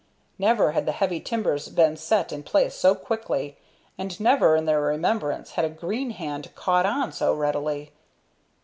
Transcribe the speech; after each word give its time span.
Never 0.39 0.71
had 0.71 0.87
the 0.87 0.93
heavy 0.93 1.19
timbers 1.19 1.69
been 1.69 1.95
set 1.95 2.33
in 2.33 2.41
place 2.41 2.73
so 2.73 2.95
quickly, 2.95 3.55
and 3.99 4.19
never 4.19 4.55
in 4.55 4.65
their 4.65 4.81
remembrance 4.81 5.51
had 5.51 5.65
a 5.65 5.69
green 5.69 6.09
hand 6.09 6.49
"caught 6.55 6.87
on" 6.87 7.11
so 7.11 7.35
readily. 7.35 7.91